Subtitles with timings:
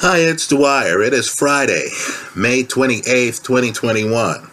[0.00, 1.02] Hi, it's Dwyer.
[1.02, 1.88] It is Friday,
[2.36, 4.48] May 28th, 2021.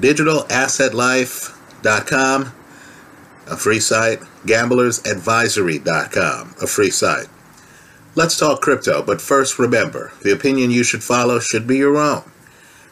[0.00, 2.52] DigitalAssetLife.com,
[3.46, 4.18] a free site.
[4.44, 7.28] GamblersAdvisory.com, a free site.
[8.16, 12.24] Let's talk crypto, but first remember, the opinion you should follow should be your own.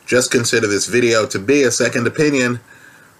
[0.06, 2.60] Just consider this video to be a second opinion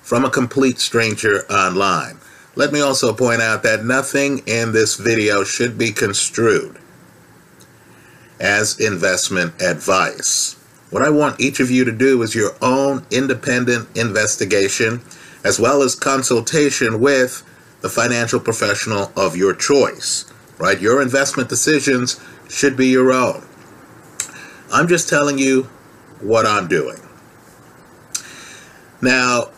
[0.01, 2.19] from a complete stranger online.
[2.55, 6.79] Let me also point out that nothing in this video should be construed
[8.41, 10.57] as investment advice.
[10.91, 15.01] What I want each of you to do is your own independent investigation
[15.45, 17.43] as well as consultation with
[17.81, 20.25] the financial professional of your choice,
[20.59, 20.81] right?
[20.81, 23.45] Your investment decisions should be your own.
[24.73, 25.65] I'm just telling you
[26.21, 26.99] what I'm doing.
[29.03, 29.51] Now,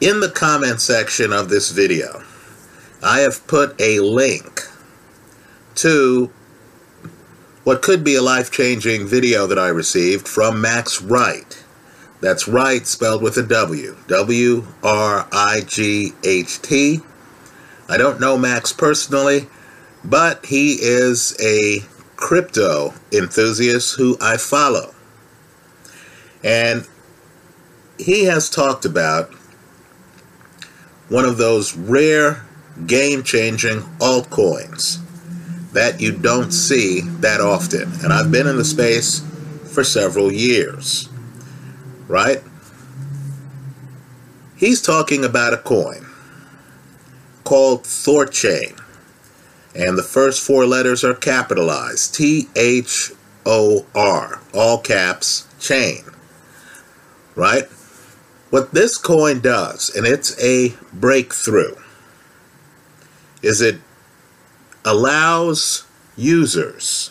[0.00, 2.22] in the comment section of this video,
[3.02, 4.62] I have put a link
[5.76, 6.32] to
[7.64, 11.62] what could be a life-changing video that I received from Max Wright.
[12.20, 13.96] That's Wright spelled with a W.
[14.08, 14.60] W-R-I-G-H-T.
[17.88, 19.48] I don't know Max personally,
[20.04, 21.84] but he is a
[22.16, 24.94] crypto enthusiast who I follow.
[26.42, 26.86] And
[27.98, 29.32] he has talked about
[31.08, 32.44] one of those rare
[32.86, 34.98] game-changing altcoins
[35.72, 37.90] that you don't see that often.
[38.02, 39.20] And I've been in the space
[39.72, 41.08] for several years,
[42.08, 42.42] right?
[44.56, 46.06] He's talking about a coin
[47.44, 48.78] called Thorchain.
[49.74, 53.10] And the first four letters are capitalized T H
[53.46, 56.04] O R, all caps, chain,
[57.34, 57.64] right?
[58.50, 61.74] What this coin does, and it's a breakthrough,
[63.40, 63.80] is it
[64.84, 67.10] allows users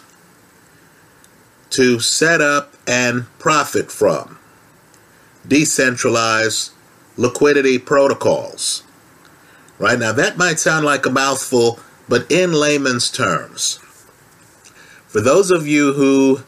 [1.69, 4.37] to set up and profit from
[5.47, 6.71] decentralized
[7.17, 8.83] liquidity protocols.
[9.79, 13.79] Right now, that might sound like a mouthful, but in layman's terms,
[15.07, 16.43] for those of you who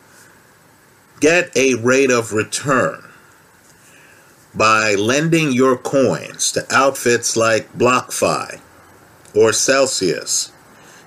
[1.19, 3.03] get a rate of return
[4.53, 8.59] by lending your coins to outfits like BlockFi
[9.33, 10.51] or Celsius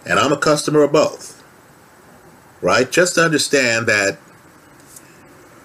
[0.06, 1.43] and I'm a customer of both,
[2.62, 2.91] right?
[2.91, 4.19] Just understand that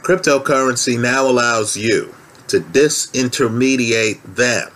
[0.02, 2.14] cryptocurrency now allows you
[2.48, 4.72] to disintermediate them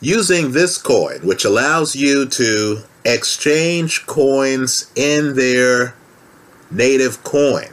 [0.00, 5.94] using this coin, which allows you to exchange coins in their
[6.70, 7.68] native coin.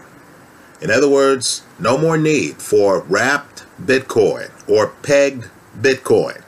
[0.81, 5.49] In other words, no more need for wrapped Bitcoin or pegged
[5.79, 6.41] Bitcoin.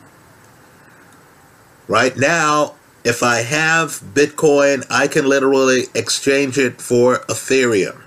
[1.87, 8.01] Right now, if I have Bitcoin, I can literally exchange it for Ethereum.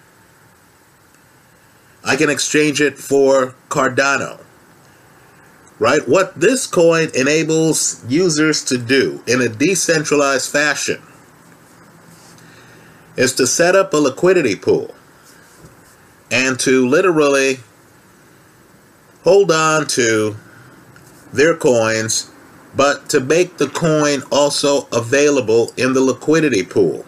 [2.02, 4.42] I can exchange it for Cardano.
[5.78, 6.08] Right?
[6.08, 11.02] What this coin enables users to do in a decentralized fashion
[13.16, 14.94] is to set up a liquidity pool
[16.30, 17.60] and to literally
[19.24, 20.36] hold on to
[21.32, 22.30] their coins
[22.76, 27.04] but to make the coin also available in the liquidity pool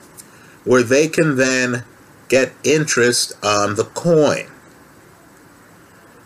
[0.64, 1.84] where they can then
[2.28, 4.50] get interest on the coin.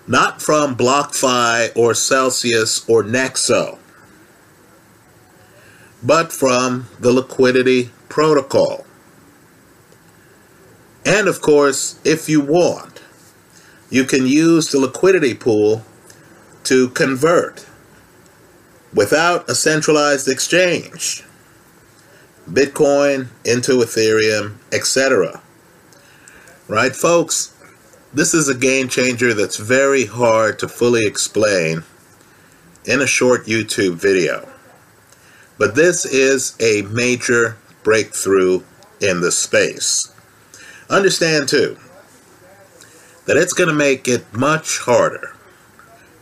[0.07, 3.79] Not from BlockFi or Celsius or Nexo,
[6.03, 8.85] but from the liquidity protocol.
[11.05, 13.01] And of course, if you want,
[13.91, 15.85] you can use the liquidity pool
[16.65, 17.67] to convert
[18.95, 21.25] without a centralized exchange.
[22.49, 25.41] Bitcoin into Ethereum, etc.
[26.69, 27.57] Right, folks?
[28.13, 31.85] This is a game changer that's very hard to fully explain
[32.85, 34.49] in a short YouTube video.
[35.57, 38.63] But this is a major breakthrough
[39.01, 40.13] in the space.
[40.91, 41.77] Understand, too,
[43.27, 45.35] that it's going to make it much harder,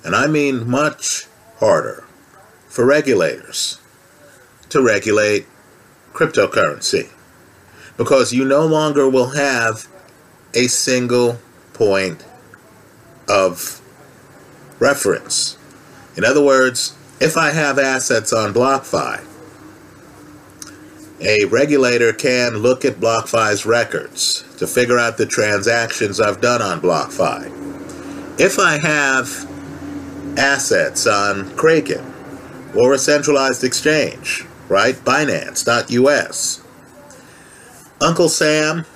[0.05, 1.27] and I mean much
[1.59, 2.05] harder,
[2.71, 3.81] for regulators
[4.71, 5.47] to regulate
[6.15, 7.11] cryptocurrency
[7.97, 9.87] because you no longer will have
[10.55, 11.39] a single
[11.75, 12.25] point
[13.29, 13.81] of
[14.79, 15.59] reference.
[16.17, 19.27] In other words, if I have assets on BlockFi,
[21.21, 26.81] a regulator can look at BlockFi's records to figure out the transactions I've done on
[26.81, 28.41] BlockFi.
[28.41, 29.29] If I have
[30.39, 32.11] assets on Kraken,
[32.75, 34.95] or a centralized exchange, right?
[34.95, 36.63] Binance.us.
[38.01, 38.87] Uncle Sam,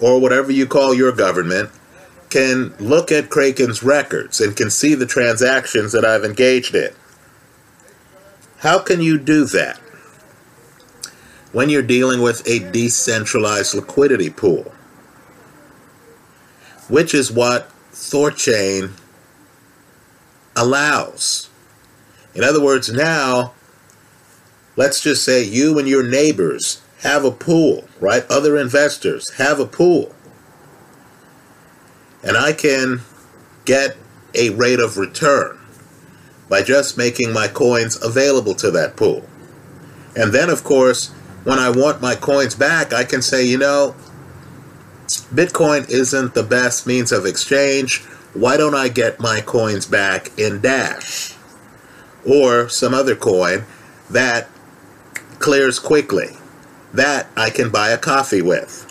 [0.00, 1.70] or whatever you call your government,
[2.30, 6.90] can look at Kraken's records and can see the transactions that I've engaged in.
[8.58, 9.78] How can you do that?
[11.52, 14.72] When you're dealing with a decentralized liquidity pool,
[16.88, 18.92] which is what Thorchain
[20.54, 21.48] allows.
[22.36, 23.54] In other words, now,
[24.76, 28.24] let's just say you and your neighbors have a pool, right?
[28.28, 30.14] Other investors have a pool.
[32.22, 33.00] And I can
[33.64, 33.96] get
[34.34, 35.58] a rate of return
[36.50, 39.26] by just making my coins available to that pool.
[40.14, 41.08] And then, of course,
[41.44, 43.94] when I want my coins back, I can say, you know,
[45.32, 48.02] Bitcoin isn't the best means of exchange.
[48.34, 51.35] Why don't I get my coins back in Dash
[52.26, 53.64] or some other coin
[54.10, 54.48] that
[55.38, 56.36] clears quickly?
[56.92, 58.82] That I can buy a coffee with.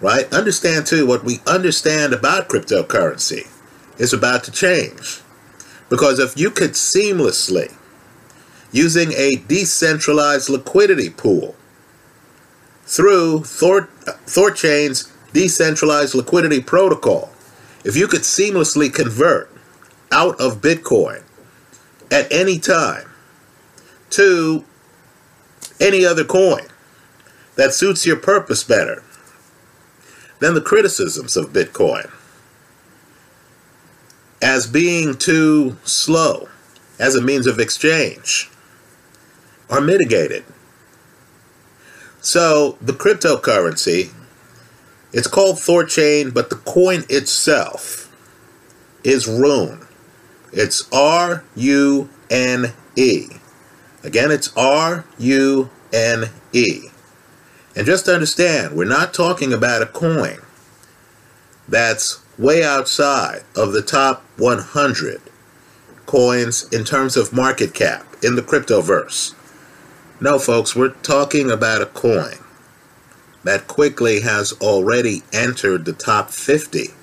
[0.00, 0.32] Right?
[0.32, 3.48] Understand too, what we understand about cryptocurrency
[3.98, 5.20] is about to change.
[5.88, 7.74] Because if you could seamlessly,
[8.72, 11.54] using a decentralized liquidity pool,
[12.84, 13.88] through Thor,
[14.26, 17.30] Thorchain's decentralized liquidity protocol,
[17.84, 19.50] if you could seamlessly convert
[20.12, 21.22] out of Bitcoin
[22.10, 23.08] at any time
[24.10, 24.64] to
[25.80, 26.66] any other coin
[27.56, 29.02] that suits your purpose better
[30.38, 32.10] than the criticisms of Bitcoin
[34.42, 36.48] as being too slow
[36.98, 38.50] as a means of exchange
[39.68, 40.44] are mitigated.
[42.20, 44.12] So the cryptocurrency,
[45.12, 48.12] it's called Thorchain, but the coin itself
[49.04, 49.85] is Rune.
[50.56, 53.26] It's R U N E.
[54.02, 56.88] Again, it's R U N E.
[57.76, 60.38] And just understand, we're not talking about a coin
[61.68, 65.20] that's way outside of the top 100
[66.06, 69.34] coins in terms of market cap in the cryptoverse.
[70.22, 72.38] No, folks, we're talking about a coin
[73.44, 76.94] that quickly has already entered the top 50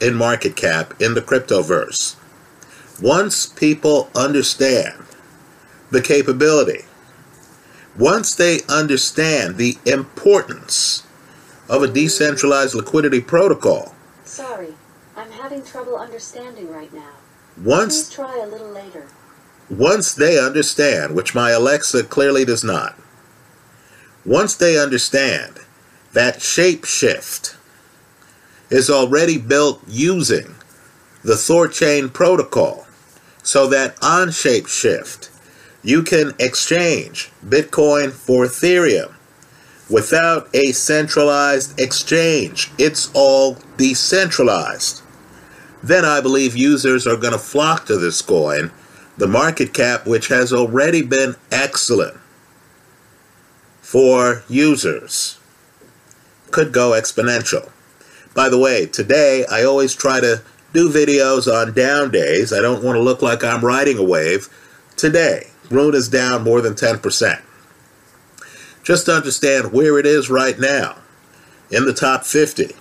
[0.00, 2.16] in market cap in the cryptoverse.
[3.00, 4.94] Once people understand
[5.90, 6.84] the capability,
[7.98, 11.04] once they understand the importance
[11.68, 13.94] of a decentralized liquidity protocol.
[14.24, 14.74] Sorry,
[15.16, 17.10] I'm having trouble understanding right now.
[17.62, 19.06] Once Please try a little later.
[19.70, 22.96] Once they understand, which my Alexa clearly does not,
[24.24, 25.60] once they understand
[26.12, 27.56] that Shapeshift
[28.70, 30.54] is already built using
[31.24, 32.86] the Thorchain protocol,
[33.42, 35.30] so that on Shapeshift
[35.82, 39.14] you can exchange Bitcoin for Ethereum
[39.90, 42.70] without a centralized exchange.
[42.78, 45.02] It's all decentralized.
[45.82, 48.70] Then I believe users are going to flock to this coin
[49.16, 52.18] the market cap, which has already been excellent
[53.80, 55.38] for users,
[56.50, 57.70] could go exponential.
[58.34, 60.42] By the way, today I always try to
[60.74, 62.52] do videos on down days.
[62.52, 64.48] I don't want to look like I'm riding a wave.
[64.96, 67.40] Today, Rune is down more than 10%.
[68.82, 70.96] Just understand where it is right now
[71.70, 72.74] in the top 50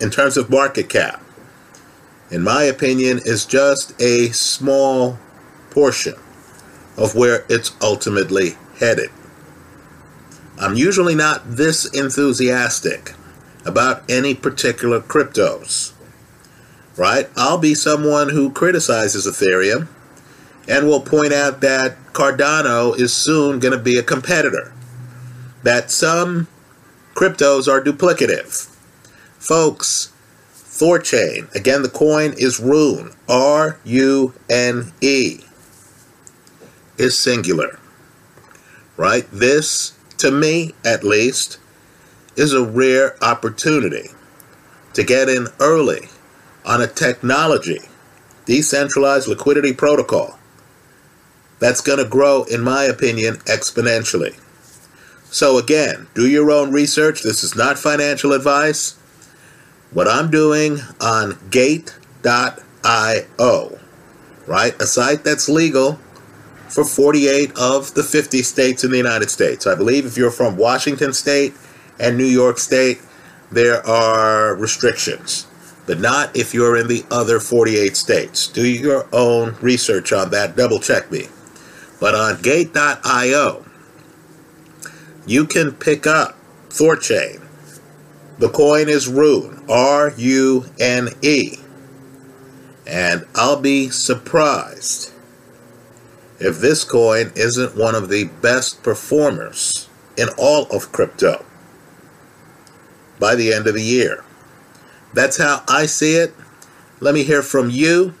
[0.00, 1.22] in terms of market cap,
[2.30, 5.18] in my opinion, is just a small
[5.70, 6.14] portion
[6.96, 9.10] of where it's ultimately headed.
[10.58, 13.12] I'm usually not this enthusiastic
[13.64, 15.92] about any particular cryptos,
[16.96, 17.28] right?
[17.36, 19.88] I'll be someone who criticizes Ethereum
[20.68, 24.72] and will point out that Cardano is soon going to be a competitor,
[25.62, 26.48] that some
[27.14, 28.66] cryptos are duplicative.
[29.38, 30.12] Folks,
[30.52, 35.40] Thorchain, again, the coin is Rune, R U N E
[36.98, 37.78] is singular.
[38.96, 39.26] Right?
[39.30, 41.58] This, to me at least,
[42.34, 44.08] is a rare opportunity
[44.94, 46.08] to get in early
[46.66, 47.80] on a technology,
[48.44, 50.38] decentralized liquidity protocol,
[51.58, 54.38] that's going to grow, in my opinion, exponentially.
[55.30, 57.22] So, again, do your own research.
[57.22, 58.96] This is not financial advice.
[59.92, 61.88] What I'm doing on gate.io,
[64.46, 64.82] right?
[64.82, 65.98] A site that's legal
[66.68, 69.66] for 48 of the 50 states in the United States.
[69.66, 71.54] I believe if you're from Washington State
[71.98, 73.00] and New York State,
[73.50, 75.46] there are restrictions,
[75.86, 78.48] but not if you're in the other 48 states.
[78.48, 81.28] Do your own research on that, double check me.
[82.00, 83.64] But on gate.io,
[85.26, 86.36] you can pick up
[86.68, 87.42] Thorchain.
[88.38, 91.56] The coin is Rune, R U N E.
[92.86, 95.12] And I'll be surprised
[96.38, 101.44] if this coin isn't one of the best performers in all of crypto
[103.18, 104.22] by the end of the year.
[105.16, 106.34] That's how I see it.
[107.00, 108.12] Let me hear from you.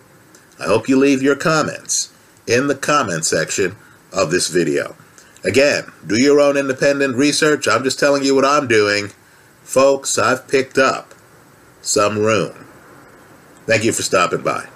[0.58, 2.10] I hope you leave your comments
[2.46, 3.76] in the comment section
[4.14, 4.96] of this video.
[5.44, 7.68] Again, do your own independent research.
[7.68, 9.10] I'm just telling you what I'm doing.
[9.62, 11.12] Folks, I've picked up
[11.82, 12.64] some Rune.
[13.66, 14.66] Thank you for stopping by.